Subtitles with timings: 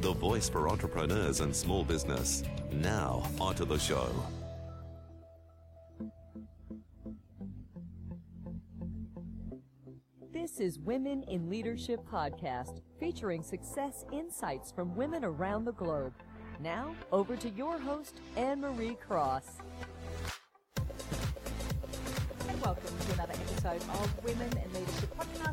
[0.00, 2.42] the voice for entrepreneurs and small business.
[2.72, 4.10] Now, onto the show.
[10.32, 16.14] This is Women in Leadership Podcast, featuring success insights from women around the globe.
[16.62, 19.58] Now, over to your host, Anne Marie Cross.
[22.62, 25.49] Welcome to another episode of Women in Leadership Podcast.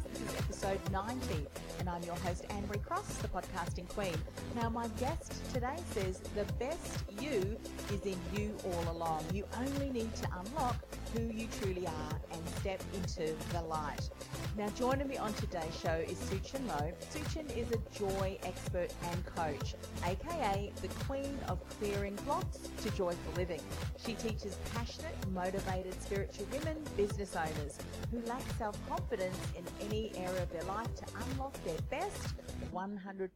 [0.59, 1.45] Episode 90,
[1.79, 4.15] and I'm your host, Anne Marie Cross, the podcasting queen.
[4.55, 7.59] Now, my guest today says the best you
[7.93, 9.23] is in you all along.
[9.31, 10.83] You only need to unlock
[11.13, 14.09] who you truly are and step into the light.
[14.57, 16.91] Now, joining me on today's show is Suchin Loh.
[17.11, 23.33] Suchin is a joy expert and coach, aka the queen of clearing blocks to joyful
[23.35, 23.61] living.
[24.03, 27.77] She teaches passionate, motivated spiritual women, business owners
[28.09, 32.33] who lack self confidence in any area of their life to unlock their best
[32.73, 33.29] 100%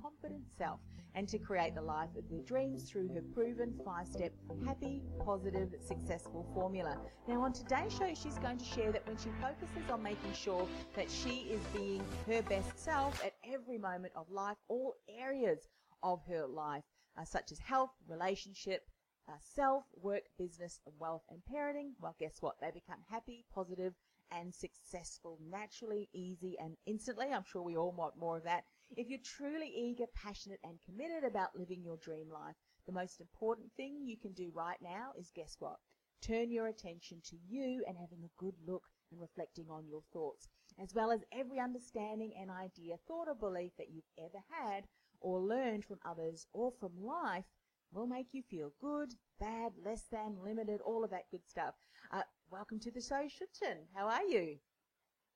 [0.00, 0.80] confident self
[1.14, 4.32] and to create the life of their dreams through her proven five step
[4.64, 6.98] happy, positive, successful formula.
[7.28, 10.66] Now, on today's show, she's going to share that when she focuses on making sure
[10.96, 15.68] that she is being her best self at every moment of life, all areas
[16.02, 16.84] of her life,
[17.18, 18.82] uh, such as health, relationship,
[19.28, 22.56] uh, self, work, business, wealth, and parenting, well, guess what?
[22.60, 23.94] They become happy, positive,
[24.30, 27.26] and successful naturally, easy, and instantly.
[27.32, 28.64] I'm sure we all want more of that.
[28.94, 33.72] If you're truly eager, passionate, and committed about living your dream life, the most important
[33.72, 35.78] thing you can do right now is guess what?
[36.20, 40.46] Turn your attention to you and having a good look and reflecting on your thoughts,
[40.78, 44.84] as well as every understanding and idea, thought, or belief that you've ever had
[45.20, 47.46] or learned from others or from life
[47.92, 51.74] will make you feel good, bad, less than, limited, all of that good stuff.
[52.10, 53.86] Uh, welcome to the show, Suchin.
[53.94, 54.58] How are you?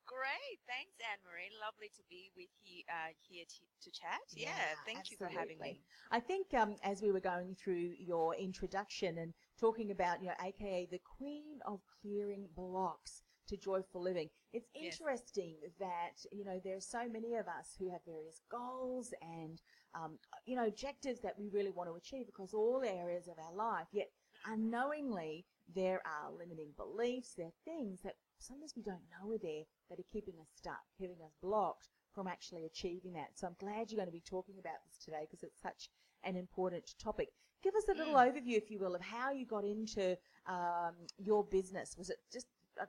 [0.07, 0.59] Great.
[0.65, 1.51] Thanks, Anne Marie.
[1.59, 4.23] Lovely to be with you uh, here to, to chat.
[4.33, 4.49] Yeah,
[4.85, 5.81] thank you for having me.
[6.11, 10.33] I think um, as we were going through your introduction and talking about, you know,
[10.43, 14.93] AKA the queen of clearing blocks to joyful living, it's Yes.
[14.93, 19.61] interesting that, you know, there are so many of us who have various goals and,
[19.93, 23.53] um, you know, objectives that we really want to achieve across all areas of our
[23.53, 24.07] life, yet
[24.45, 29.63] unknowingly there are limiting beliefs, there are things that sometimes we don't know are there
[29.89, 33.29] that are keeping us stuck, keeping us blocked from actually achieving that.
[33.35, 35.89] So I'm glad you're going to be talking about this today because it's such
[36.23, 37.29] an important topic.
[37.63, 40.17] Give us a little overview, if you will, of how you got into
[40.47, 41.95] um, your business.
[41.97, 42.47] Was it just,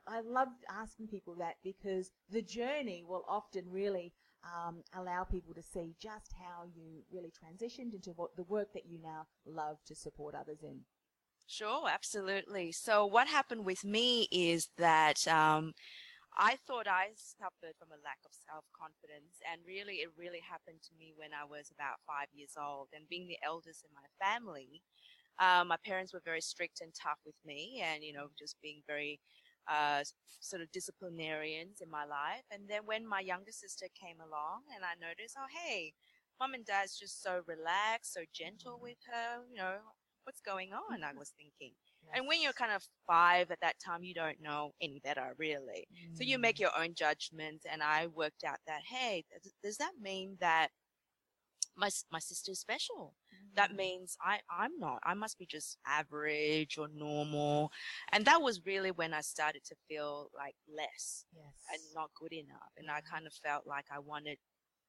[0.09, 4.13] I I love asking people that because the journey will often really
[4.45, 8.87] um, allow people to see just how you really transitioned into what the work that
[8.87, 10.81] you now love to support others in.
[11.49, 12.73] Sure, absolutely.
[12.73, 15.73] So what happened with me is that um,
[16.39, 20.95] I thought I suffered from a lack of self-confidence, and really, it really happened to
[20.99, 22.89] me when I was about five years old.
[22.95, 24.83] And being the eldest in my family,
[25.41, 28.83] um, my parents were very strict and tough with me, and you know, just being
[28.87, 29.21] very
[29.69, 30.05] uh,
[30.41, 32.45] sort of disciplinarians in my life.
[32.53, 35.95] And then when my younger sister came along, and I noticed, oh hey,
[36.41, 39.79] mom and dad's just so relaxed, so gentle with her, you know,
[40.25, 41.03] what's going on?
[41.03, 41.19] I mm-hmm.
[41.19, 41.75] was thinking.
[42.15, 45.87] And when you're kind of five at that time, you don't know any better, really.
[46.15, 46.63] So you make mm-hmm.
[46.63, 50.69] your own judgments, and I worked out that hey, does, does that mean that
[51.77, 53.15] my my sister's special?
[53.55, 53.77] That mm-hmm.
[53.77, 55.01] means I I'm not.
[55.05, 57.71] I must be just average or normal,
[58.13, 61.45] and that was really when I started to feel like less Yes.
[61.73, 64.39] and not good enough, and I kind of felt like I wanted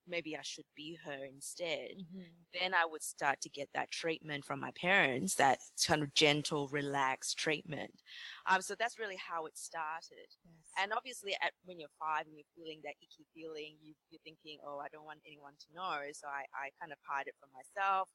[0.09, 2.45] maybe I should be her instead Mhm.
[2.53, 6.67] then I would start to get that treatment from my parents, that kind of gentle,
[6.69, 8.01] relaxed treatment.
[8.47, 10.35] Um, so that's really how it started.
[10.43, 10.71] Yes.
[10.77, 14.59] And obviously, at, when you're five and you're feeling that icky feeling, you, you're thinking,
[14.65, 16.01] oh, I don't want anyone to know.
[16.13, 18.09] So I, I kind of hide it from myself,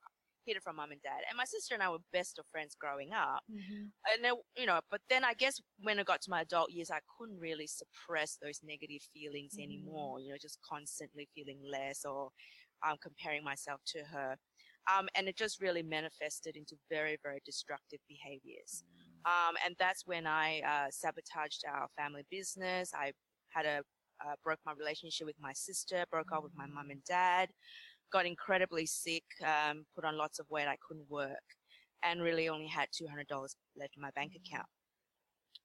[0.44, 1.22] hid it from mom and dad.
[1.28, 3.42] And my sister and I were best of friends growing up.
[3.50, 3.92] Mhm.
[4.12, 6.90] And then, you know, but then I guess when I got to my adult years,
[6.90, 12.30] I couldn't really suppress those negative feelings anymore, you know, just constantly feeling less or
[12.86, 14.36] um, comparing myself to her.
[14.92, 18.84] Um, and it just really manifested into very, very destructive behaviors.
[19.24, 22.92] Um, and that's when I uh, sabotaged our family business.
[22.94, 23.12] I
[23.48, 23.82] had a
[24.24, 27.50] uh, broke my relationship with my sister, broke up with my mum and dad,
[28.14, 30.68] got incredibly sick, um, put on lots of weight.
[30.68, 31.48] I couldn't work,
[32.04, 34.36] and really only had two hundred dollars left in my bank Mm-hmm.
[34.36, 34.68] account.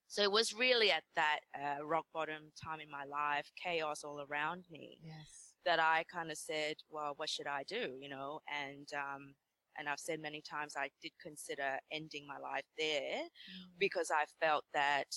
[0.08, 4.26] So it was really at that uh, rock bottom time in my life, chaos all
[4.28, 5.54] around me, Yes.
[5.66, 9.34] that I kind of said, "Well, what should I do?" You know, and um,
[9.78, 13.80] and I've said many times I did consider ending my life there Mm.
[13.80, 15.08] because I felt that,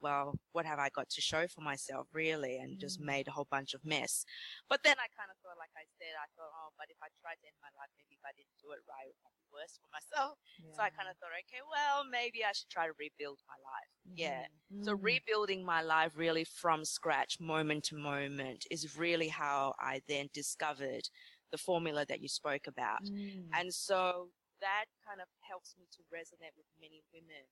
[0.00, 3.04] well, what have I got to show for myself, really, and just Mm.
[3.04, 4.24] made a whole bunch of mess.
[4.68, 7.08] But then I kind of thought, like I said, I thought, oh, but if I
[7.20, 9.48] tried to end my life, maybe if I didn't do it right, it would be
[9.52, 10.38] worse for myself.
[10.72, 13.90] So I kind of thought, okay, well, maybe I should try to rebuild my life.
[14.14, 14.46] Yeah.
[14.80, 15.00] So Mm.
[15.02, 21.08] rebuilding my life really from scratch, moment to moment, is really how I then discovered
[21.52, 23.02] the formula that you spoke about.
[23.02, 23.50] Mm.
[23.52, 24.30] And so
[24.60, 27.44] that kind of helps me to resonate with many women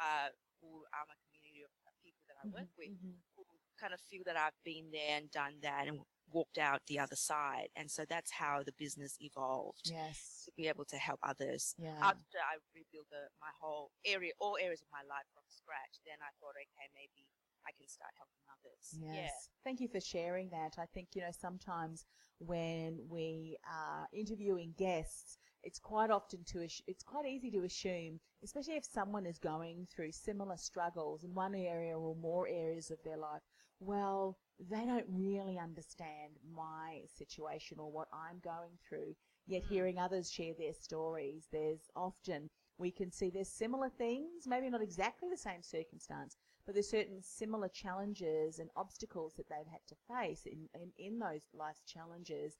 [0.00, 0.28] uh,
[0.60, 3.14] who are my community of of people that I work with, Mhm.
[3.36, 3.44] who
[3.76, 7.16] kind of feel that I've been there and done that and walked out the other
[7.16, 7.68] side.
[7.76, 10.42] And so that's how the business evolved Yes.
[10.46, 11.74] to be able to help others.
[11.78, 11.98] Yeah.
[12.02, 16.16] After I rebuilt the, my whole area, all areas of my life from scratch, then
[16.22, 17.28] I thought, okay, maybe
[17.64, 18.98] I can start helping others.
[18.98, 19.48] Yes.
[19.62, 20.78] Thank you for sharing that.
[20.78, 22.06] I think, you know, sometimes
[22.38, 28.76] when we are interviewing guests, it's quite often to, it's quite easy to assume, especially
[28.76, 33.16] if someone is going through similar struggles in one area or more areas of their
[33.16, 33.42] life,
[33.80, 34.38] well,
[34.70, 39.14] they don't really understand my situation or what I'm going through.
[39.48, 42.48] Yet hearing others share their stories, there's often,
[42.78, 47.20] we can see there's similar things, maybe not exactly the same circumstance, but there's certain
[47.22, 52.56] similar challenges and obstacles that they've had to face in, in, in those life challenges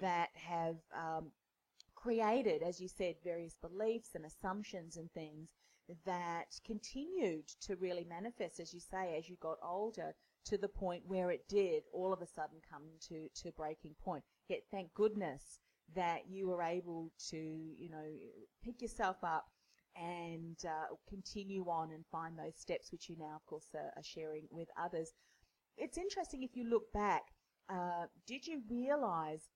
[0.00, 1.30] that have um,
[2.06, 5.48] created, as you said, various beliefs and assumptions and things
[6.04, 10.14] that continued to really manifest, as you say, as you got older,
[10.44, 14.22] to the point where it did all of a sudden come to, to breaking point.
[14.48, 15.58] Yet thank goodness
[15.96, 18.06] that you were able to, you know,
[18.64, 19.46] pick yourself up
[19.96, 24.02] and uh, continue on and find those steps, which you now, of course, are, are
[24.02, 25.12] sharing with others.
[25.76, 27.22] It's interesting if you look back.
[27.68, 29.48] Uh, did you realize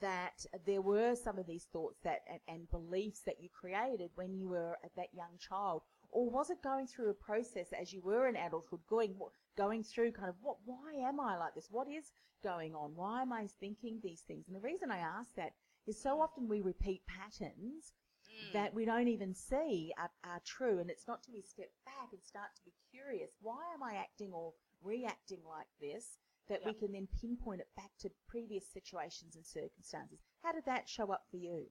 [0.00, 4.34] that there were some of these thoughts that and, and beliefs that you created when
[4.34, 8.26] you were that young child, or was it going through a process as you were
[8.28, 9.14] in adulthood, going
[9.56, 11.68] going through kind of what why am I like this?
[11.70, 12.12] What is
[12.42, 12.92] going on?
[12.96, 14.48] Why am I thinking these things?
[14.48, 15.52] And the reason I ask that
[15.86, 17.92] is so often we repeat patterns
[18.32, 18.52] Mm.
[18.52, 20.78] that we don't even see are, are true.
[20.78, 23.96] And it's not till we step back and start to be curious, why am I
[23.96, 26.18] acting or reacting like this,
[26.48, 30.18] that we can then pinpoint it back to previous situations and circumstances.
[30.42, 31.66] How did that show up for you?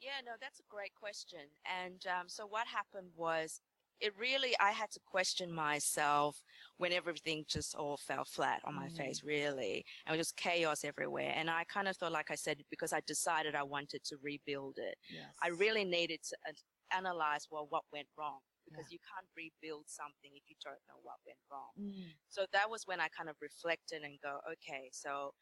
[0.00, 1.40] Yeah, no, that's a great question.
[1.66, 3.60] And um, so what happened was,
[4.00, 6.40] it really I had to question myself
[6.76, 8.96] when everything just all fell flat on my Mm.
[8.96, 11.32] face, really, and it was just chaos everywhere.
[11.34, 14.78] And I kind of thought, like I said, because I decided I wanted to rebuild
[14.78, 15.34] it, Yes.
[15.42, 16.36] I really needed to
[16.96, 18.38] analyze well what went wrong
[18.68, 21.72] because you can't rebuild something if you don't know what went wrong.
[21.80, 22.12] Mm.
[22.28, 25.32] So that was when I kind of reflected and go, okay, so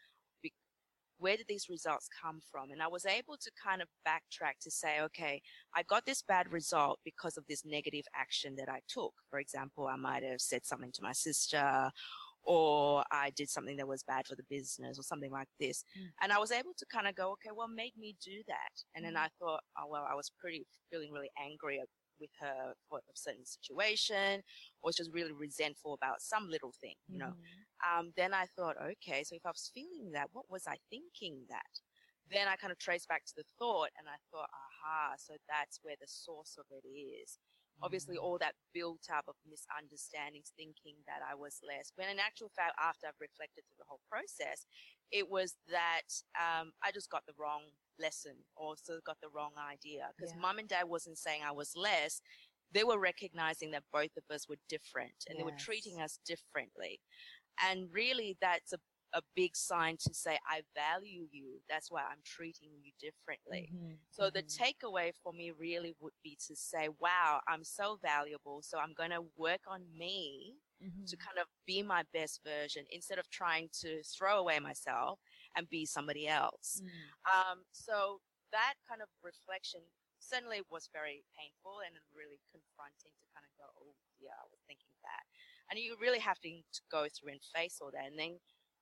[1.19, 2.71] where did these results come from?
[2.71, 5.41] And I was able to kind of backtrack to say, okay,
[5.75, 9.15] I got this bad result because of this negative action that I took.
[9.31, 11.91] For example, I might have said something to my sister
[12.43, 15.85] or I did something that was bad for the business or something like this.
[15.99, 16.07] Mm.
[16.23, 18.85] And I was able to kind of go, okay, what made me do that?
[18.95, 21.81] And then I thought, oh, well, I was pretty feeling really angry
[22.21, 24.43] with her for a certain situation
[24.83, 27.33] or was just really resentful about some little thing, you know.
[27.33, 27.67] Mhm.
[27.87, 31.47] Um, then I thought, okay, so if I was feeling that, what was I thinking
[31.49, 31.81] that?
[32.29, 35.79] Then I kind of traced back to the thought and I thought, aha, so that's
[35.83, 37.39] where the source of it is.
[37.83, 41.93] Obviously, all that built up of misunderstandings, thinking that I was less.
[41.95, 44.67] When in actual fact, after I've reflected through the whole process,
[45.11, 49.53] it was that um, I just got the wrong lesson or still got the wrong
[49.59, 50.41] idea because Yeah.
[50.41, 52.21] mum and dad wasn't saying I was less.
[52.73, 57.01] They were recognizing that both of us were different and they were treating us differently.
[57.63, 58.79] And really, that's a,
[59.15, 61.61] a big sign to say, I value you.
[61.69, 63.73] That's why I'm treating you differently.
[63.73, 63.99] Mhm.
[64.11, 64.45] So the Mhm.
[64.45, 68.63] takeaway for me really would be to say, wow, I'm so valuable.
[68.63, 71.09] So I'm going to work on me Mhm.
[71.09, 75.19] to kind of be my best version instead of trying to throw away myself
[75.57, 76.83] and be somebody else.
[76.85, 76.93] Mm.
[77.27, 78.21] Um, so
[78.53, 79.81] that kind of reflection
[80.21, 84.61] certainly was very painful and really confronting to kind of go, oh, yeah, I was
[84.67, 85.25] thinking that.
[85.71, 86.51] And you really have to,
[86.91, 88.07] go through and face all that.
[88.07, 88.39] And then,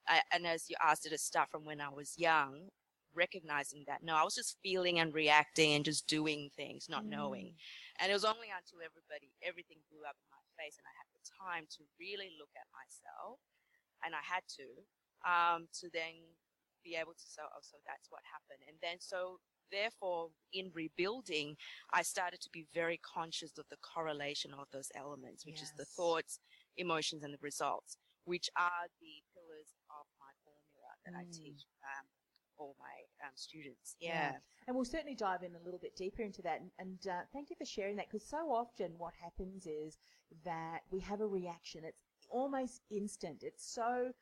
[0.09, 2.69] I, and as you asked, did it start from when I was young?
[3.15, 7.55] Recognizing that no, I was just feeling and reacting and just doing things, not knowing.
[8.03, 11.09] And it was only until everybody, everything blew up in my face and I had
[11.15, 13.39] the time to really look at myself
[14.03, 14.67] and I had to,
[15.23, 16.27] um, to then
[16.85, 18.63] be able to say, oh, so that's what happened.
[18.69, 19.41] And then so
[19.73, 21.57] therefore in rebuilding,
[21.93, 25.85] I started to be very conscious of the correlation of those elements, which is the
[25.85, 26.39] thoughts,
[26.77, 31.33] emotions, and the results, which are the pillars of my formula that I Mm.
[31.33, 32.07] teach um,
[32.57, 33.97] all my um, students.
[33.99, 34.37] Yeah.
[34.67, 36.61] And we'll certainly dive in a little bit deeper into that.
[36.61, 39.99] And, and uh, thank you for sharing that because so often what happens is
[40.45, 41.85] that we have a reaction.
[41.85, 43.43] It's almost instant.
[43.43, 44.13] It's so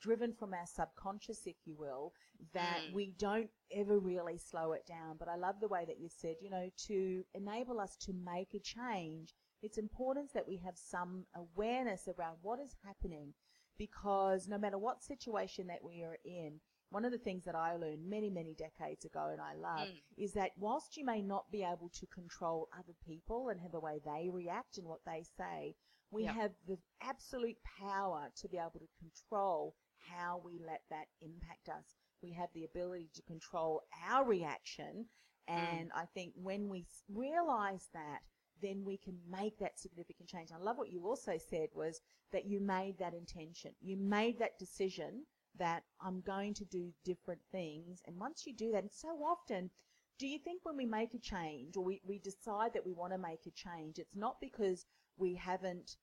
[0.00, 2.12] driven from our subconscious, if you will,
[2.52, 2.92] that Mm.
[2.92, 5.16] we don't ever really slow it down.
[5.18, 8.54] But I love the way that you said, you know, to enable us to make
[8.54, 13.34] a change, it's important that we have some awareness around what is happening
[13.78, 16.60] because no matter what situation that we are in,
[16.90, 20.00] one of the things that I learned many, many decades ago and I love Mm.
[20.16, 23.80] is that whilst you may not be able to control other people and have the
[23.80, 25.74] way they react and what they say,
[26.10, 26.34] we Yep.
[26.34, 29.74] have the absolute power to be able to control
[30.08, 31.94] how we let that impact us.
[32.22, 35.06] We have the ability to control our reaction.
[35.50, 35.54] Mm.
[35.54, 38.20] And I think when we realize that,
[38.62, 40.50] then we can make that significant change.
[40.52, 42.00] I love what you also said was
[42.32, 43.72] that you made that intention.
[43.80, 45.24] You made that decision
[45.58, 48.00] that I'm going to do different things.
[48.06, 49.70] And once you do that, and so often,
[50.18, 53.12] do you think when we make a change or we, we decide that we want
[53.12, 54.86] to make a change, it's not because
[55.18, 55.96] we haven't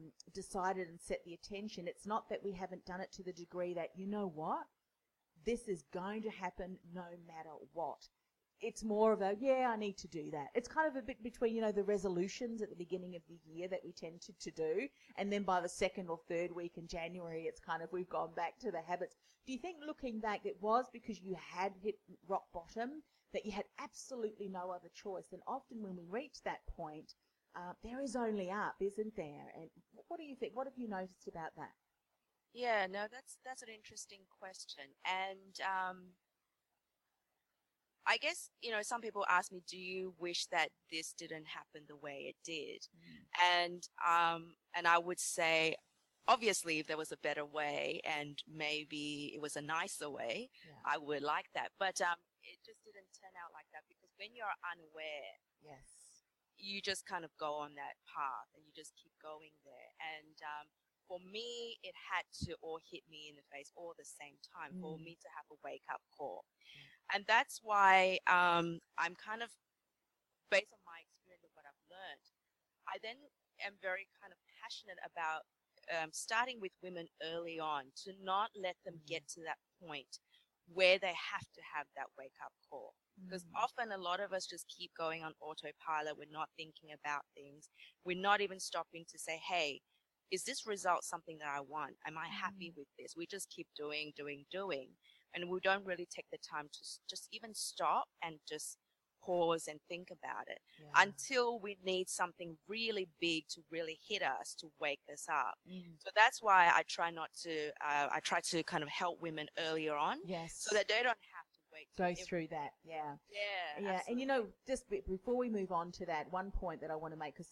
[0.00, 1.88] um, decided and set the attention.
[1.88, 4.64] It's not that we haven't done it to the degree that, you know what?
[5.44, 8.08] This is going to happen no matter what.
[8.62, 10.48] It's more of a, yeah, I need to do that.
[10.54, 13.38] It's kind of a bit between, you know, the resolutions at the beginning of the
[13.50, 14.86] year that we tend to, to do.
[15.16, 18.34] And then by the second or third week in January, it's kind of, we've gone
[18.36, 19.16] back to the habits.
[19.46, 21.94] Do you think looking back, it was because you had hit
[22.28, 23.02] rock bottom,
[23.32, 25.32] that you had absolutely no other choice?
[25.32, 27.14] And often when we reach that point,
[27.56, 29.52] uh, there is only up, isn't there?
[29.56, 29.70] And
[30.08, 30.54] what do you think?
[30.56, 31.72] What have you noticed about that?
[32.52, 36.14] Yeah, no, that's that's an interesting question, and um,
[38.06, 41.82] I guess you know some people ask me, "Do you wish that this didn't happen
[41.86, 42.88] the way it did?"
[43.54, 45.76] And um, and I would say,
[46.26, 50.74] obviously, if there was a better way, and maybe it was a nicer way, Yeah.
[50.84, 51.70] I would like that.
[51.78, 55.99] But um, it just didn't turn out like that because when you're unaware, Yes.
[56.60, 59.90] You just kind of go on that path and you just keep going there.
[60.16, 60.66] And um,
[61.08, 64.36] for me, it had to all hit me in the face all at the same
[64.44, 65.04] time for Mm.
[65.04, 66.44] me to have a wake up call.
[67.12, 69.50] And that's why um, I'm kind of,
[70.50, 72.26] based on my experience of what I've learned,
[72.86, 73.18] I then
[73.66, 75.46] am very kind of passionate about
[75.90, 80.20] um, starting with women early on to not let them get to that point
[80.72, 82.94] where they have to have that wake up call
[83.28, 83.54] because Mm.
[83.54, 86.16] often a lot of us just keep going on autopilot.
[86.18, 87.68] We're not thinking about things.
[88.04, 89.82] We're not even stopping to say, hey,
[90.30, 91.96] is this result something that I want?
[92.06, 93.14] Am I happy with this?
[93.16, 94.90] We just keep doing, doing, doing.
[95.34, 98.78] And we don't really take the time to just even stop and just
[99.24, 101.02] pause and think about it Yeah.
[101.02, 105.54] until we need something really big to really hit us to wake us up.
[105.68, 106.00] Mm.
[106.02, 109.48] So that's why I try not to, uh, I try to kind of help women
[109.58, 110.54] earlier on Yes.
[110.56, 111.88] so that they don't have to wait.
[111.96, 112.70] go through that.
[112.82, 113.16] Yeah.
[113.30, 113.80] Yeah.
[113.80, 116.96] Yeah, and you know, just before we move on to that, one point that I
[116.96, 117.50] want to make, because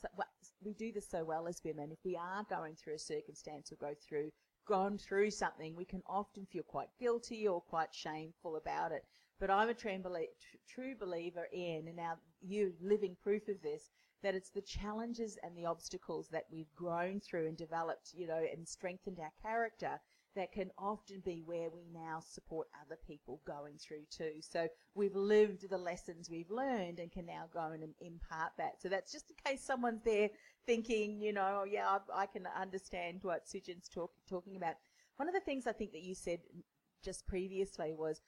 [0.60, 3.76] we do this so well as women, if we are going through a circumstance or
[3.76, 4.30] go through,
[4.66, 9.02] gone through something, we can often feel quite guilty or quite shameful about it.
[9.40, 13.62] But I'm a true, belie- tr- true believer in, and now you living proof of
[13.62, 13.90] this,
[14.22, 18.42] that it's the challenges and the obstacles that we've grown through and developed, you know,
[18.52, 20.00] and strengthened our character
[20.34, 24.34] that can often be where we now support other people going through too.
[24.40, 28.80] So we've lived the lessons we've learned and can now go and impart that.
[28.80, 30.28] So that's just in case someone's there
[30.66, 34.74] thinking, you know, oh, yeah, I, I can understand what Suchin's talk, talking about.
[35.16, 36.40] One of the things I think that you said
[37.04, 38.20] just previously was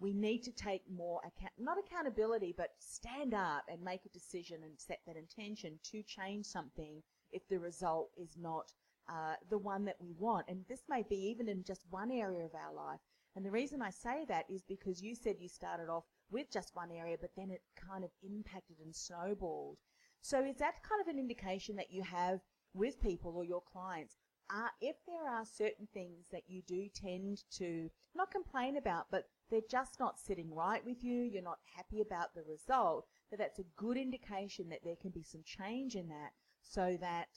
[0.00, 4.62] we need to take more account, not accountability, but stand up and make a decision
[4.64, 7.02] and set that intention to change something
[7.32, 8.72] if the result is not
[9.08, 10.46] uh, the one that we want.
[10.48, 13.00] And this may be even in just one area of our life.
[13.36, 16.74] And the reason I say that is because you said you started off with just
[16.74, 19.76] one area, but then it kind of impacted and snowballed.
[20.22, 22.40] So is that kind of an indication that you have
[22.74, 24.16] with people or your clients?
[24.52, 29.28] Uh, if there are certain things that you do tend to not complain about, but
[29.48, 33.60] they're just not sitting right with you, you're not happy about the result, that that's
[33.60, 36.30] a good indication that there can be some change in that
[36.62, 37.28] so that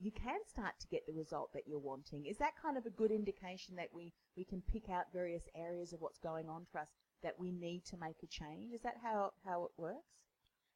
[0.00, 2.24] you can start to get the result that you're wanting.
[2.26, 5.92] Is that kind of a good indication that we, we can pick out various areas
[5.92, 6.88] of what's going on for us
[7.22, 8.72] that we need to make a change?
[8.72, 9.98] Is that how, how it works?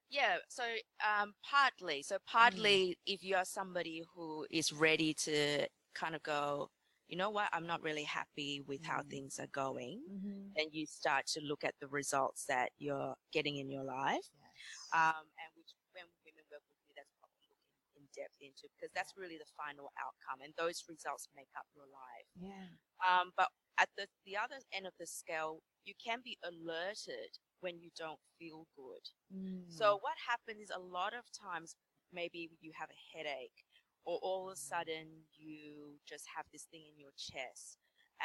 [0.09, 0.63] Yeah, so
[1.03, 2.03] um, partly.
[2.03, 6.69] So partly, if you are somebody who is ready to kind of go,
[7.09, 9.11] you know what, I'm not really happy with how Mm.
[9.11, 10.53] things are going, Mm-hmm.
[10.57, 14.27] then you start to look at the results that you're getting in your life.
[14.43, 14.59] Yes.
[14.93, 17.63] Um, and which when women work with me, that's what we look
[17.97, 21.67] in, in depth into because that's really the final outcome, and those results make up
[21.79, 22.29] your life.
[22.51, 22.69] yeah.
[23.07, 23.49] Um, but
[23.79, 28.19] at the the other end of the scale, you can be alerted when you don't
[28.39, 29.05] feel good.
[29.31, 29.69] Mm.
[29.71, 31.77] So what happens is a lot of times
[32.13, 33.63] maybe you have a headache
[34.07, 37.79] or all of a sudden you just have this thing in your chest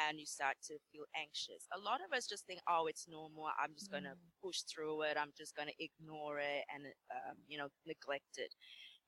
[0.08, 1.66] and you start to feel anxious.
[1.76, 3.48] A lot of us just think, oh, it's normal.
[3.62, 5.16] I'm just going to push through it.
[5.20, 8.54] I'm just going to ignore it and, um, you know, neglect it.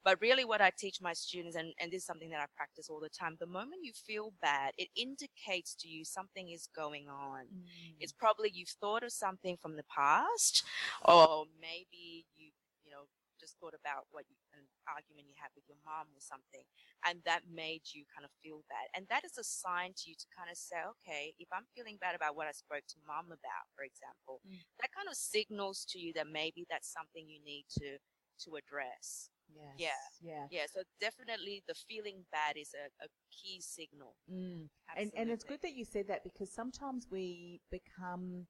[0.05, 2.91] But really what I teach my students, and, and this is something that I practice
[2.91, 7.09] all the time, the moment you feel bad, it indicates to you something is going
[7.09, 7.45] on.
[7.45, 7.95] Mm.
[8.01, 10.63] It's probably you've thought of something from the past,
[11.07, 12.34] or maybe you, you know,
[13.45, 16.65] just thought about what you, an argument you had with your mom or something,
[17.05, 18.89] and that made you kind of feel bad.
[18.97, 22.01] And that is a sign to you to kind of say, okay, if I'm feeling
[22.01, 24.65] bad about what I spoke to mom about, for example, Mm.
[24.81, 28.01] that kind of signals to you that maybe that's something you need to
[28.45, 29.31] to address.
[29.55, 29.77] Yes.
[29.79, 29.91] Yeah.
[30.21, 30.47] Yeah.
[30.51, 34.17] Yeah, so definitely the feeling bad is a, a key signal.
[34.33, 34.69] Mm.
[34.97, 38.47] And and it's good that you said that because sometimes we become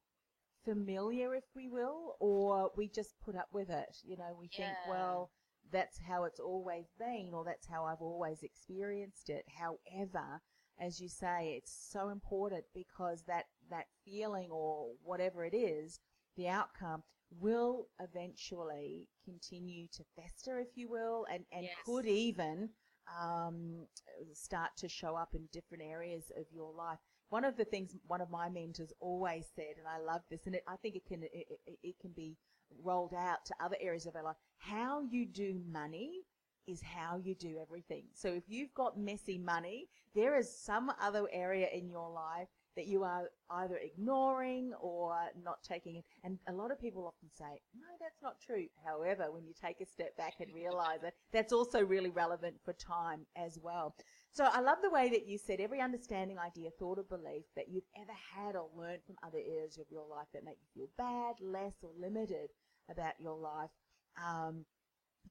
[0.65, 3.97] familiar, if we will, or we just put up with it.
[4.05, 5.31] You know, we think, well,
[5.73, 9.45] that's how it's always been, or that's how I've always experienced it.
[9.59, 10.41] However,
[10.79, 16.01] as you say, it's so important because that that feeling or whatever it is,
[16.37, 21.75] the outcome will eventually continue to fester, if you will, and and Yes.
[21.85, 22.71] could even
[23.21, 23.87] um,
[24.33, 26.99] start to show up in different areas of your life.
[27.35, 30.55] One of the things one of my mentors always said, and I love this, and
[30.55, 32.37] it, I think it can it, it, it can be
[32.81, 34.37] rolled out to other areas of our life.
[34.59, 36.21] How you do money
[36.69, 38.05] is how you do everything.
[38.13, 42.87] So if you've got messy money, there is some other area in your life that
[42.87, 46.05] you are either ignoring or not taking it.
[46.23, 48.67] And a lot of people often say, no, that's not true.
[48.85, 52.73] However, when you take a step back and realize that, that's also really relevant for
[52.75, 53.95] time as well.
[54.33, 57.69] So I love the way that you said every understanding, idea, thought, or belief that
[57.69, 60.89] you've ever had or learned from other areas of your life that make you feel
[60.99, 62.51] bad, less, or limited
[62.91, 63.71] about your life
[64.23, 64.65] um,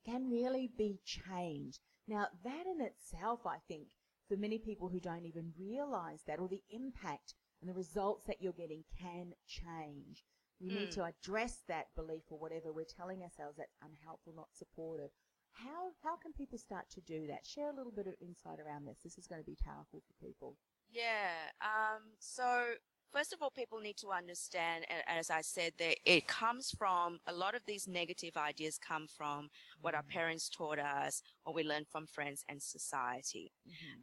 [0.05, 1.79] can really be changed.
[2.07, 3.87] Now, that in itself, I think,
[4.27, 8.41] for many people who don't even realize that or the impact and the results that
[8.41, 10.25] you're getting can change.
[10.59, 10.95] We need Mm.
[10.95, 15.11] to address that belief or whatever we're telling ourselves that's unhelpful, not supportive.
[15.53, 17.45] How, how can people start to do that?
[17.45, 18.99] Share a little bit of insight around this.
[19.03, 20.57] This is going to be powerful for people.
[20.89, 21.51] Yeah.
[21.61, 22.73] Um, so
[23.13, 27.33] first of all, people need to understand, as I said, that it comes from a
[27.33, 29.49] lot of these negative ideas come from
[29.79, 33.51] what our parents taught us, what we learned from friends and society.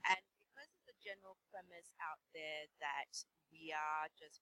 [0.08, 0.29] And of the
[1.10, 3.10] general premise out there that
[3.50, 4.40] we are just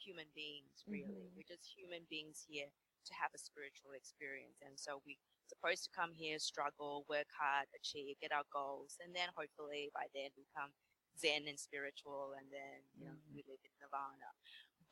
[0.00, 1.36] human beings, really, Mhm.
[1.36, 2.72] we're just human beings here
[3.04, 7.68] to have a spiritual experience, and so we're supposed to come here, struggle, work hard,
[7.74, 10.72] achieve, get our goals, and then hopefully by then become
[11.18, 14.32] zen and spiritual, and then you know we live in nirvana.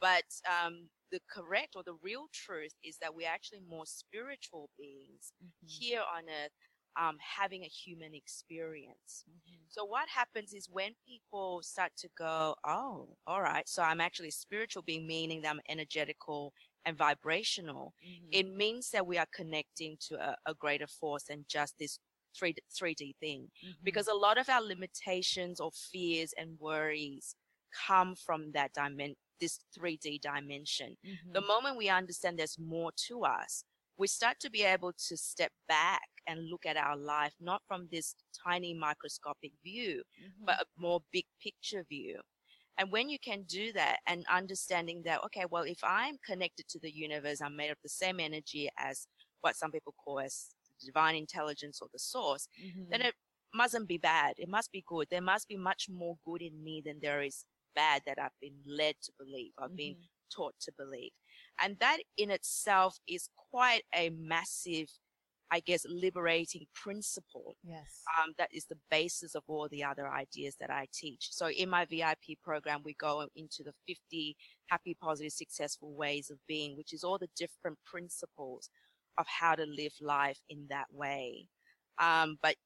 [0.00, 5.32] But um, the correct or the real truth is that we're actually more spiritual beings
[5.66, 6.52] here on earth,
[7.00, 9.24] um, having a human experience.
[9.28, 9.57] Mm-hmm.
[9.68, 14.28] So what happens is when people start to go, oh, all right, so I'm actually
[14.28, 16.52] a spiritual being, meaning that I'm energetical
[16.85, 17.94] and vibrational.
[18.07, 18.28] Mm-hmm.
[18.33, 21.98] It means that we are connecting to a, a greater force than just this
[22.40, 23.48] 3D, 3D thing.
[23.64, 23.72] Mm-hmm.
[23.83, 27.35] Because a lot of our limitations or fears and worries
[27.87, 30.96] come from that dimension, this 3D dimension.
[31.33, 33.64] The moment we understand there's more to us,
[33.98, 37.88] we start to be able to step back and look at our life not from
[37.92, 38.14] this
[38.46, 40.02] tiny microscopic view,
[40.44, 40.62] but mm-hmm.
[40.62, 42.18] a more big picture view.
[42.78, 46.80] And when you can do that and understanding that, okay, well, if I'm connected to
[46.80, 49.07] the universe, I'm made of the same energy as
[49.42, 50.48] what some people call as
[50.85, 52.48] divine intelligence or the source,
[52.90, 53.09] then mm-hmm.
[53.09, 53.14] it
[53.54, 54.35] mustn't be bad.
[54.38, 55.07] It must be good.
[55.11, 57.44] There must be much more good in me than there is
[57.76, 59.52] bad that I've been led to believe.
[59.59, 60.35] I've been mm-hmm.
[60.35, 61.12] taught to believe.
[61.62, 64.88] And that in itself is quite a massive,
[65.50, 67.56] I guess, liberating principle.
[67.62, 68.02] Yes.
[68.18, 71.28] Um, that is the basis of all the other ideas that I teach.
[71.30, 74.36] So in my VIP program, we go into the 50
[74.68, 78.68] happy, positive, successful ways of being, which is all the different principles
[79.16, 81.46] of how to live life in that way.
[81.98, 82.56] Um, but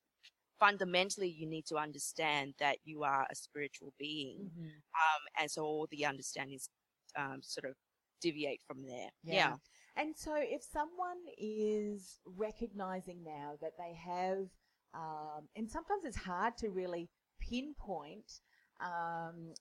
[0.58, 4.50] fundamentally, you need to understand that you are a spiritual being.
[4.50, 4.64] Mm-hmm.
[4.66, 6.68] Um, and so all the understandings
[7.16, 7.76] um, sort of
[8.20, 9.10] deviate from there.
[9.22, 9.54] Yeah.
[9.96, 14.46] And so, if someone is recognizing now that they have,
[14.94, 17.08] um, and sometimes it's hard to really
[17.40, 18.40] pinpoint
[18.80, 19.54] um,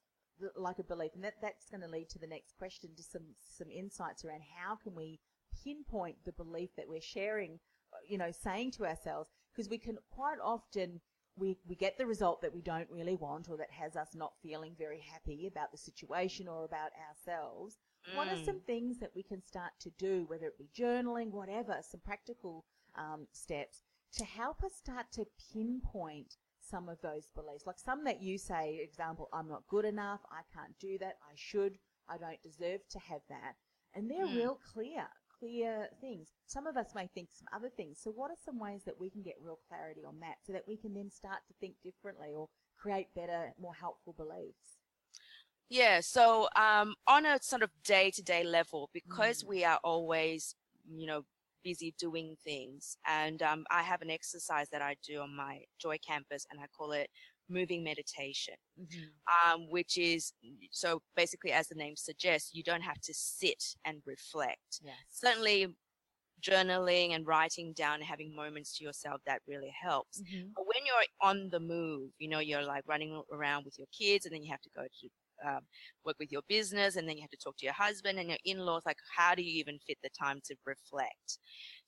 [0.55, 3.25] like a belief, and that, that's going to lead to the next question, just some
[3.57, 5.19] some insights around how can we
[5.63, 7.59] pinpoint the belief that we're sharing,
[7.93, 11.01] uh, you know, saying to ourselves, because we can quite often
[11.37, 14.33] we, we get the result that we don't really want or that has us not
[14.41, 17.77] feeling very happy about the situation or about ourselves.
[18.15, 21.77] What are some things that we can start to do, whether it be journaling, whatever,
[21.81, 27.65] some practical um, steps to help us start to pinpoint some of those beliefs?
[27.67, 31.33] Like some that you say, example, I'm not good enough, I can't do that, I
[31.35, 33.55] should, I don't deserve to have that.
[33.93, 34.35] And they're Mm.
[34.35, 35.07] real clear,
[35.39, 36.29] clear things.
[36.45, 37.99] Some of us may think some other things.
[38.01, 40.67] So what are some ways that we can get real clarity on that so that
[40.67, 42.47] we can then start to think differently or
[42.77, 44.79] create better, more helpful beliefs?
[45.69, 50.55] Yeah, so um, on a sort of day to day level, because we are always,
[50.89, 51.23] you know,
[51.63, 55.97] busy doing things, and um, I have an exercise that I do on my Joy
[56.05, 57.09] campus, and I call it
[57.49, 58.55] moving meditation,
[59.45, 60.33] um, which is
[60.71, 64.81] so basically, as the name suggests, you don't have to sit and reflect.
[64.81, 64.95] Yes.
[65.09, 65.75] Certainly,
[66.41, 70.21] journaling and writing down and having moments to yourself that really helps.
[70.21, 70.55] Mhm.
[70.55, 74.25] But when you're on the move, you know, you're like running around with your kids
[74.25, 75.09] and then you have to go to
[75.47, 75.61] um,
[76.05, 78.39] work with your business and then you have to talk to your husband and your
[78.45, 78.83] in-laws.
[78.85, 81.39] Like, how do you even fit the time to reflect?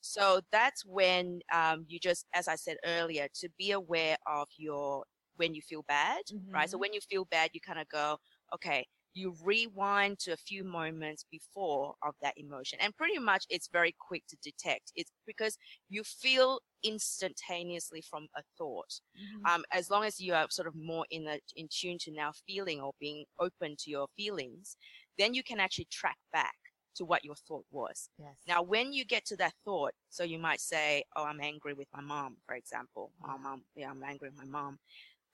[0.02, 5.06] So that's when um, you just, as I said earlier, to be aware of your,
[5.39, 6.23] when you feel bad,
[6.54, 6.69] right?
[6.69, 6.84] So Mhm.
[6.84, 8.19] when you feel bad, you kind of go,
[8.56, 12.80] okay, you rewind to a few moments before of that emotion.
[12.82, 14.91] And pretty much it's very quick to detect.
[14.95, 15.58] It's because
[15.89, 19.02] you feel instantaneously from a thought.
[19.15, 19.49] Mhm.
[19.49, 22.32] Um, as long as you are sort of more in the in tune to now
[22.47, 24.78] feeling or being open to your feelings,
[25.17, 26.56] then you can actually track back
[26.95, 28.10] to what your thought was.
[28.17, 28.38] Yes.
[28.47, 31.88] Now, when you get to that thought, so you might say, "Oh, I'm angry with
[31.93, 33.13] my mom," for example.
[33.19, 33.30] Yeah.
[33.30, 34.80] Oh, mom, yeah, I'm angry with my mom.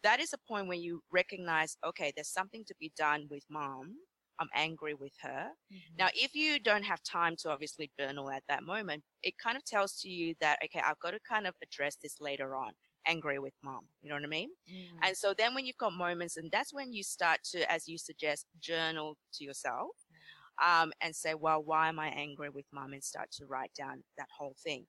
[0.06, 3.96] That is a point where you recognize, okay, there's something to be done with mom.
[4.40, 5.50] I'm angry with her.
[5.74, 5.98] Mhm.
[5.98, 9.66] Now, if you don't have time to obviously journal at that moment, it kind of
[9.66, 12.74] tells to you that, okay, I've got to kind of address this later on.
[13.08, 13.88] Angry with mom.
[14.02, 14.52] You know what I mean?
[14.70, 15.00] Mm.
[15.02, 17.98] And so then when you've got moments, and that's when you start to, as you
[17.98, 19.92] suggest, journal to yourself
[20.62, 22.94] um, and say, well, why am I angry with mom?
[22.94, 24.86] And start to write down that whole thing.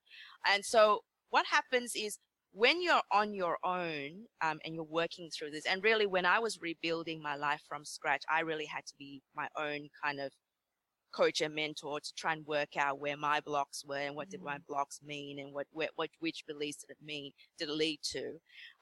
[0.47, 2.19] And so what happens is
[2.57, 6.39] when you're on your own um, and you're working through this, and really when I
[6.39, 10.33] was rebuilding my life from scratch, I really had to be my own kind of
[11.17, 14.43] coach and mentor to try and work out where my blocks were and what did
[14.43, 17.99] my blocks mean and what, what, what which beliefs did it mean did it lead
[18.03, 18.35] to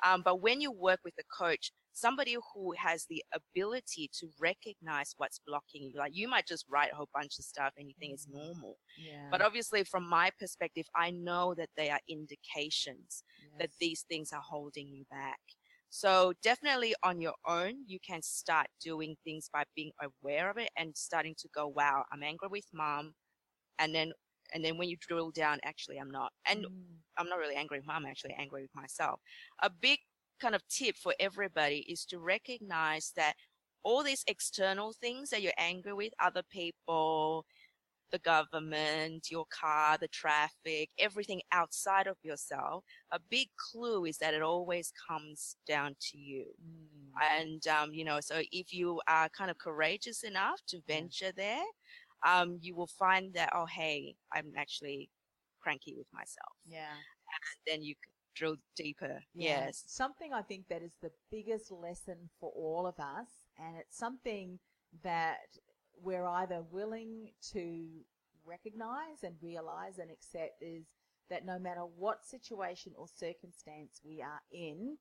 [0.04, 5.14] um, but when you work with a coach somebody who has the ability to recognize
[5.16, 7.94] what's blocking you like you might just write a whole bunch of stuff and you
[8.00, 9.28] think it's normal yeah.
[9.30, 13.22] but obviously from my perspective i know that they are indications
[13.58, 15.40] that these things are holding you back.
[15.94, 20.70] So definitely on your own, you can start doing things by being aware of it
[20.76, 23.14] and starting to go, wow, I'm angry with mom.
[23.78, 24.12] And then,
[24.54, 26.33] and then when you drill down, actually, I'm not.
[26.46, 27.02] And Mm.
[27.18, 29.20] I'm not really angry with mom, I'm actually angry with myself.
[29.62, 30.00] A big
[30.40, 33.37] kind of tip for everybody is to recognize that
[33.85, 37.46] all these external things that you're angry with, other people,
[38.12, 44.34] the government, your car, the traffic, everything outside of yourself, a big clue is that
[44.34, 46.46] it always comes down to you.
[46.64, 47.40] Mm.
[47.40, 51.64] And, um, you know, so if you are kind of courageous enough to venture there,
[52.26, 55.10] um, you will find that, oh, hey, I'm actually
[55.60, 56.52] cranky with myself.
[56.66, 56.94] Yeah.
[57.66, 57.94] Then you
[58.34, 59.20] drill deeper.
[59.34, 59.84] Yeah, Yes.
[59.86, 64.58] Something I think that is the biggest lesson for all of us, and it's something
[65.02, 65.38] that
[66.02, 67.87] we're either willing to
[68.44, 70.85] recognize and realize and accept is
[71.30, 74.96] that no matter what situation or circumstance we are in,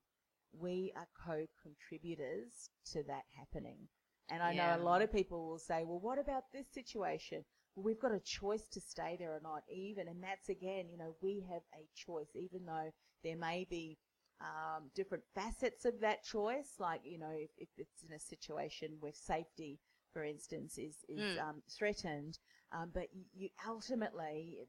[0.52, 3.88] we are co-contributors to that happening.
[4.30, 4.54] And I Yeah.
[4.54, 7.44] know a lot of people will say, well, what about this situation?
[7.74, 10.08] Well, we've got a choice to stay there or not even.
[10.08, 12.90] And that's again, you know, we have a choice, even though
[13.22, 13.98] there may be
[14.40, 16.74] um, different facets of that choice.
[16.78, 19.78] Like, you know, if, if it's in a situation where safety,
[20.14, 21.40] for instance, is, is Mm.
[21.40, 22.38] um, threatened.
[22.72, 24.60] Um, but you, ultimately,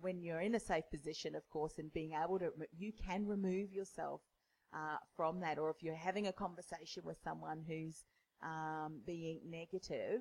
[0.00, 3.72] when you're in a safe position, of course, and being able to, you can remove
[3.72, 4.20] yourself
[4.72, 5.58] uh, from that.
[5.58, 8.04] Or if you're having a conversation with someone who's
[8.42, 10.20] um, being negative,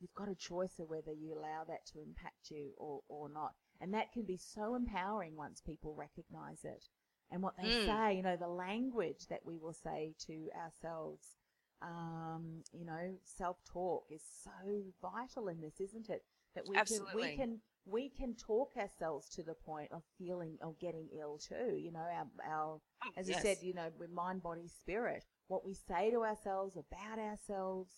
[0.00, 3.54] you've got a choice of whether you allow that to impact you or, or not.
[3.80, 6.84] And that can be so empowering once people recognize it.
[7.30, 7.86] And what they Mm.
[7.86, 11.36] say, you know, the language that we will say to ourselves,
[11.82, 16.22] um, you know, self-talk is so vital in this, isn't it?
[16.54, 20.74] That we can, we can, we can talk ourselves to the point of feeling or
[20.80, 21.76] getting ill too.
[21.76, 23.42] You know, our, our Oh, as yes.
[23.42, 25.24] said, you know, with mind, body, spirit.
[25.46, 27.90] what we say to ourselves about ourselves,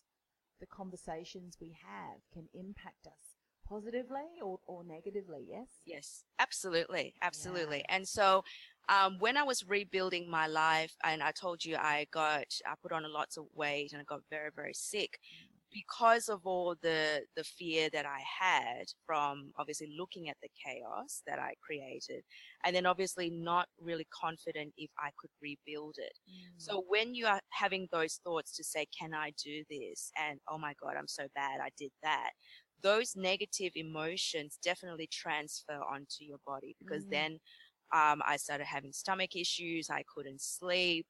[0.61, 5.69] the conversations we have can impact us positively or, or negatively, yes?
[5.87, 7.85] Yes, absolutely, absolutely.
[7.89, 8.45] And so,
[8.89, 12.93] um, when I was rebuilding my life, and I told you I got, I put
[12.93, 15.19] on a lots of weight and I got very, very sick
[15.73, 21.23] because of all the the fear that I had from obviously looking at the chaos
[21.27, 22.25] that I created,
[22.65, 26.13] and then obviously not really confident if I could rebuild it.
[26.57, 30.59] So when you are having those thoughts to say, "Can I do this?" and "Oh
[30.59, 32.33] my God, I'm so bad, I did that,"
[32.83, 37.11] those negative emotions definitely transfer onto your body because Mm.
[37.11, 37.39] then
[37.93, 39.91] um, I started having stomach issues.
[39.91, 41.07] I couldn't sleep.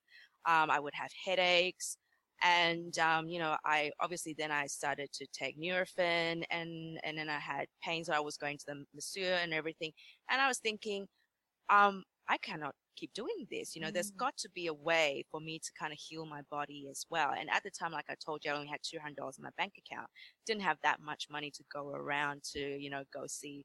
[0.47, 1.99] Um, I would have headaches.
[2.43, 7.29] And, um, you know, I obviously then I started to take Nurofen and, and then
[7.29, 8.07] I had pains.
[8.07, 9.93] So I was going to the masseur and everything.
[10.31, 11.07] And I was thinking,
[11.69, 13.75] um, I cannot keep doing this.
[13.75, 16.43] You know, there's got to be a way for me to kind of heal my
[16.51, 17.33] body as well.
[17.39, 19.75] And at the time, like I told you, I only had $200 in my bank
[19.79, 20.07] account.
[20.47, 23.65] Didn't have that much money to go around to, you know, go see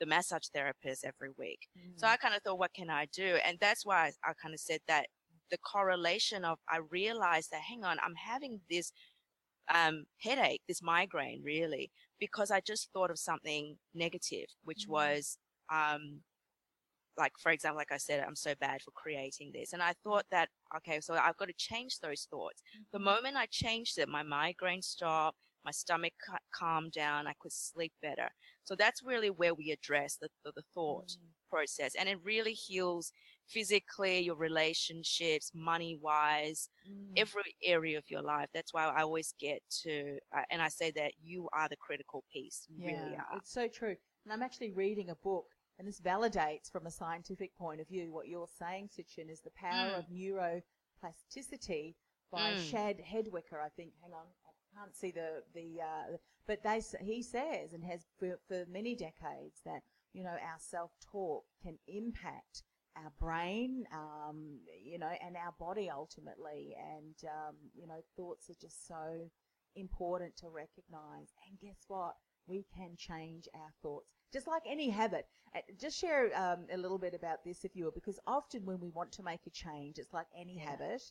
[0.00, 1.68] the massage therapist every week.
[1.96, 3.38] So I kind of thought, what can I do?
[3.44, 5.06] And that's why I, I kind of said that
[5.50, 8.92] the correlation of I realized that, hang on, I'm having this
[9.74, 14.90] um, headache, this migraine, really, because I just thought of something negative, which Mm.
[14.90, 15.38] was,
[15.72, 16.22] um,
[17.18, 19.72] like, for example, like I said, I'm so bad for creating this.
[19.72, 22.62] And I thought that, okay, so I've got to change those thoughts.
[22.92, 26.14] The moment I changed it, my migraine stopped, my stomach
[26.54, 28.30] calmed down, I could sleep better.
[28.64, 31.34] So that's really where we address the, the, the thought Mm.
[31.50, 31.94] process.
[31.96, 33.12] And it really heals
[33.48, 37.16] physically, your relationships, money wise, Mm.
[37.16, 38.48] every area of your life.
[38.54, 42.24] That's why I always get to, uh, and I say that you are the critical
[42.32, 42.66] piece.
[42.68, 43.36] You really Yeah, are.
[43.38, 43.96] it's so true.
[44.24, 45.46] And I'm actually reading a book,
[45.78, 49.50] and this validates from a scientific point of view what you're saying, Suchin, is the
[49.50, 49.98] power Mm.
[49.98, 51.94] of neuroplasticity
[52.32, 52.70] by Mm.
[52.70, 53.92] Shad Helmstetter, I think.
[54.02, 54.26] Hang on,
[54.78, 59.60] can't see the the, uh, but they he says and has for, for many decades
[59.64, 62.62] that you know our self talk can impact
[62.96, 66.74] our brain, um, you know, and our body ultimately.
[66.94, 69.28] And um, you know, thoughts are just so
[69.74, 71.32] important to recognize.
[71.48, 72.14] And guess what?
[72.46, 75.26] We can change our thoughts, just like any habit.
[75.54, 78.78] Uh, Just share um, a little bit about this, if you will, because often when
[78.80, 80.70] we want to make a change, it's like any Yeah.
[80.70, 81.02] habit.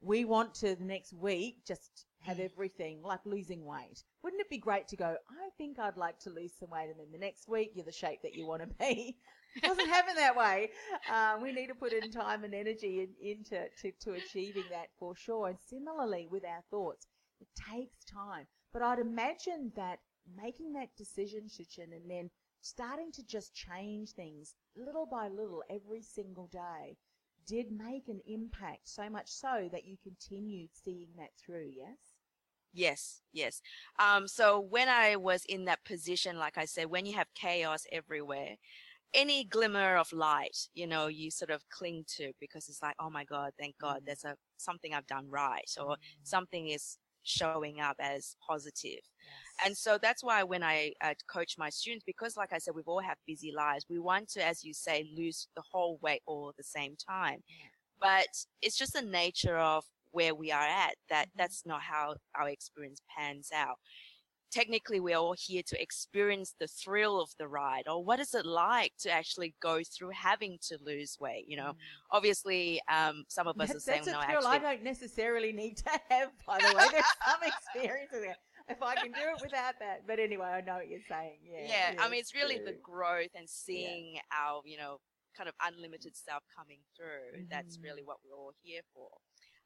[0.00, 2.44] We want to the next week just have Mm.
[2.44, 4.04] everything like losing weight.
[4.22, 6.98] Wouldn't it be great to go, I think I'd like to lose some weight, and
[6.98, 9.16] then the next week you're the shape that you want to be?
[9.56, 10.70] It doesn't happen that way.
[11.12, 14.88] Um, we need to put in time and energy in, into to, to achieving that
[14.98, 15.48] for sure.
[15.48, 17.06] And similarly with our thoughts,
[17.40, 18.46] it takes time.
[18.72, 20.00] But I'd imagine that
[20.36, 22.30] making that decision, Suchin, and then
[22.60, 26.96] starting to just change things little by little every single day
[27.48, 31.98] did make an impact so much so that you continued seeing that through, yes?
[32.72, 33.62] Yes, yes.
[33.98, 37.84] Um, so when I was in that position, like I said, when you have chaos
[37.92, 38.56] everywhere,
[39.14, 43.10] any glimmer of light, you know, you sort of cling to because it's like, oh
[43.10, 44.06] my God, thank God, Mm.
[44.06, 49.00] there's a something I've done right, or something is showing up as positive.
[49.64, 52.88] And so that's why when I uh, coach my students, because like I said, we've
[52.88, 53.86] all have busy lives.
[53.88, 57.42] We want to, as you say, lose the whole weight all at the same time.
[58.00, 58.28] But
[58.62, 61.32] it's just the nature of where we are at that Mhm.
[61.36, 63.78] that's not how our experience pans out.
[64.50, 68.46] Technically, we're all here to experience the thrill of the ride, or what is it
[68.46, 71.44] like to actually go through having to lose weight?
[71.46, 71.72] You know,
[72.10, 75.52] obviously, um, some of us That- are saying, that's a no, thrill I don't necessarily
[75.52, 76.84] need to have, by the way.
[76.90, 78.36] There's some experience in there.
[78.70, 80.06] If I can do it without that.
[80.06, 81.38] But anyway, I know what you're saying.
[81.42, 81.92] Yeah.
[81.94, 84.98] yeah, I mean, it's really the growth and seeing our, you know,
[85.36, 87.46] kind of unlimited self coming through.
[87.50, 87.84] That's Mhm.
[87.84, 89.08] really what we're all here for.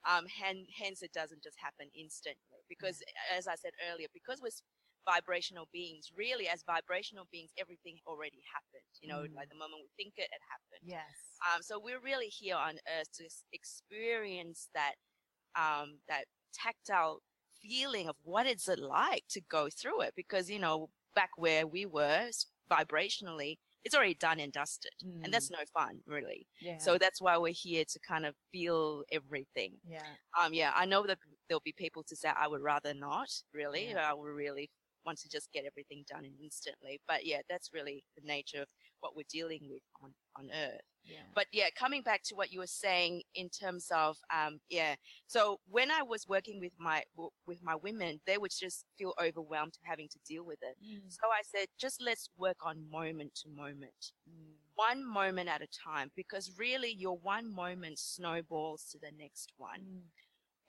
[0.08, 3.02] Um, hen- hence, it doesn't just happen instantly because,
[3.36, 4.50] as I said earlier, because we're
[5.04, 8.86] vibrational beings, really, as vibrational beings, everything already happened.
[9.00, 9.34] You know, Mm.
[9.34, 10.82] like the moment we think it, it happened.
[10.88, 11.38] Yes.
[11.46, 14.94] Um, so we're really here on Earth to experience that
[15.56, 17.20] um, that tactile
[17.60, 20.14] feeling of what is it like to go through it.
[20.16, 22.30] Because you know, back where we were
[22.70, 24.92] vibrationally, it's already done and dusted,
[25.25, 26.47] and that's no fun, really.
[26.61, 26.79] yeah.
[26.79, 29.73] So that's why we're here to kind of feel everything.
[29.87, 30.03] yeah.
[30.40, 31.18] Um, yeah, I know that
[31.49, 33.29] there'll be people to say I would rather not.
[33.53, 34.09] Really, Yeah.
[34.11, 34.71] I would really
[35.05, 37.01] want to just get everything done instantly.
[37.09, 38.68] But yeah, that's really the nature of
[39.01, 40.81] what we're dealing with on on Earth.
[41.04, 41.24] Yeah.
[41.34, 44.96] But yeah, coming back to what you were saying in terms of um, yeah.
[45.26, 49.14] So when I was working with my w- with my women, they would just feel
[49.20, 50.76] overwhelmed having to deal with it.
[50.82, 55.62] Mm, So I said, just let's work on moment to moment, mm, one moment at
[55.62, 59.80] a time, because really your one moment snowballs to the next one.
[59.80, 60.02] mm.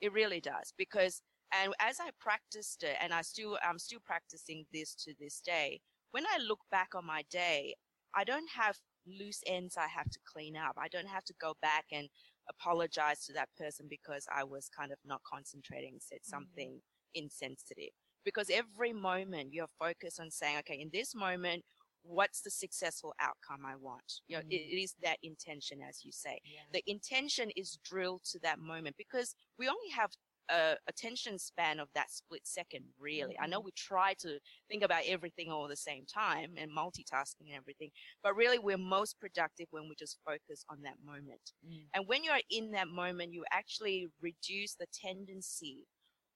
[0.01, 4.65] It really does because and as I practiced it and I still I'm still practicing
[4.73, 7.75] this to this day, when I look back on my day,
[8.15, 10.75] I don't have loose ends I have to clean up.
[10.77, 12.07] I don't have to go back and
[12.49, 16.29] apologize to that person because I was kind of not concentrating, said mm-hmm.
[16.29, 17.23] something mm-hmm.
[17.23, 17.91] insensitive.
[18.25, 21.63] Because every moment you're focused on saying, okay, in this moment,
[22.03, 24.21] what's the successful outcome I want?
[24.27, 24.51] You know, mm.
[24.51, 26.39] it, it is that intention, as you say.
[26.45, 26.61] Yeah.
[26.71, 30.11] The intention is drilled to that moment because we only have
[30.49, 33.36] a attention span of that split second, really.
[33.41, 33.65] I know mm-hmm.
[33.65, 37.89] we try to think about everything all at the same time and multitasking and everything,
[38.21, 41.51] but really we're most productive when we just focus on that moment.
[41.67, 41.86] Mm.
[41.93, 45.86] And when you're in that moment, you actually reduce the tendency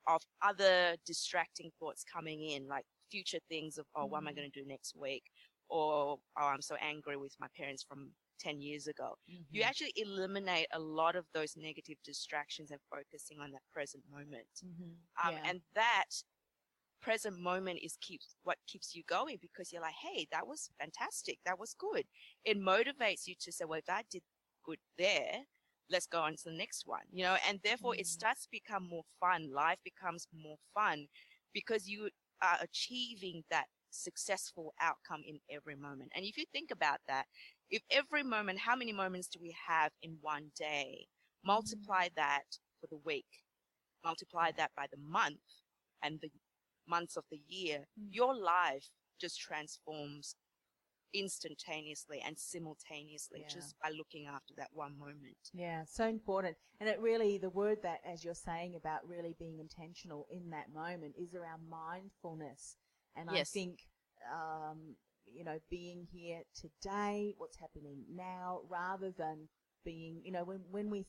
[0.08, 4.10] of other distracting thoughts coming in, like future things of, oh, mm.
[4.10, 4.40] what am I mm-hmm.
[4.40, 5.24] going to do next week?
[5.70, 9.16] or oh, I'm so angry with my parents from 10 years ago.
[9.30, 9.44] Mm-hmm.
[9.52, 14.48] You actually eliminate a lot of those negative distractions and focusing on that present moment.
[14.66, 15.28] Mm-hmm.
[15.28, 15.50] Um, yeah.
[15.50, 16.06] And that
[17.02, 21.38] present moment is keeps what keeps you going because you're like, hey, that was fantastic.
[21.46, 22.06] That was good.
[22.46, 24.24] It motivates you to say, well, if I did
[24.66, 25.44] good there,
[25.90, 28.02] let's go on to the next one, you know, and therefore mm-hmm.
[28.02, 29.52] it starts to become more fun.
[29.54, 31.08] Life becomes more fun
[31.54, 32.10] because you
[32.42, 36.12] are achieving that successful outcome in every moment.
[36.16, 37.26] And if you think about that,
[37.70, 41.08] if every moment, how many moments do we have in one day?
[41.46, 42.16] Multiply mm-hmm.
[42.16, 42.46] that
[42.82, 43.26] for the week,
[44.04, 45.40] multiply that by the month
[46.02, 46.30] and the
[46.88, 48.08] months of the year, mm.
[48.12, 50.36] your life just transforms
[51.14, 53.48] instantaneously and simultaneously yeah.
[53.54, 55.38] just by looking after that one moment.
[55.54, 56.56] Yeah, so important.
[56.80, 60.68] And it really, the word that, as you're saying about really being intentional in that
[60.74, 62.76] moment is around mindfulness.
[63.16, 63.52] And yes.
[63.56, 63.80] I think,
[64.32, 64.96] um,
[65.34, 69.48] you know, being here today, what's happening now, rather than
[69.86, 71.06] being, you know, when, when we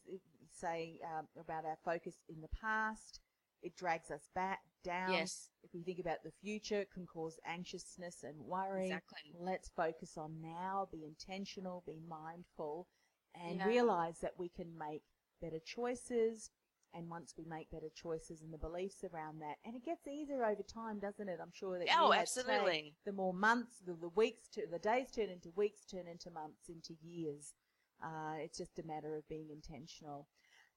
[0.51, 3.21] say um, about our focus in the past,
[3.63, 5.13] it drags us back down.
[5.13, 5.51] Yes.
[5.63, 8.87] If we think about the future, it can cause anxiousness and worry.
[8.87, 9.35] Exactly.
[9.39, 12.87] Let's focus on now, be intentional, be mindful,
[13.35, 13.67] and yeah.
[13.67, 15.03] realize that we can make
[15.43, 16.51] better choices,
[16.95, 20.45] and once we make better choices and the beliefs around that, and it gets easier
[20.45, 21.39] over time, doesn't it?
[21.41, 22.95] I'm sure that oh, absolutely.
[23.05, 26.69] the more months, the, the weeks, to, the days turn into weeks, turn into months,
[26.69, 27.55] into years.
[28.03, 30.29] Uh, it's just a matter of being intentional.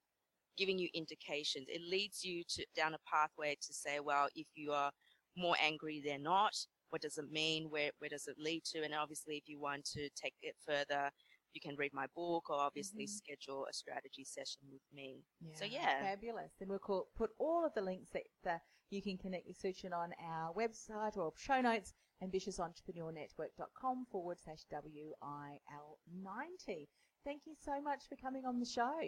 [0.58, 1.66] Giving you indications.
[1.68, 4.90] It leads you to down a pathway to say, well, if you are
[5.36, 6.54] more angry than not,
[6.88, 7.66] what does it mean?
[7.68, 8.82] Where where does it lead to?
[8.82, 11.10] And obviously, if you want to take it further,
[11.56, 13.16] you can read my book or obviously mm-hmm.
[13.16, 15.24] schedule a strategy session with me.
[15.40, 16.52] Yeah, so yeah, fabulous.
[16.58, 18.58] Then we'll call, put all of the links that uh,
[18.90, 26.88] you can connect with Suchin on our website or show notes, ambitiousentrepreneurnetwork.com forward slash WIL90.
[27.24, 28.98] Thank you so much for coming on the show.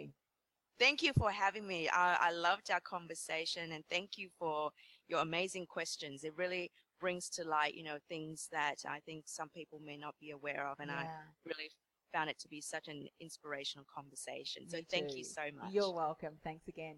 [0.77, 1.89] Thank you for having me.
[1.89, 4.71] I, I loved our conversation and thank you for
[5.07, 6.23] your amazing questions.
[6.23, 10.15] It really brings to light, you know, things that I think some people may not
[10.19, 10.79] be aware of.
[10.79, 10.99] And yeah.
[10.99, 11.07] I
[11.45, 11.71] really
[12.13, 14.69] found it to be such an inspirational conversation.
[14.69, 15.71] So thank you so much.
[15.71, 16.35] You're welcome.
[16.43, 16.95] Thanks again.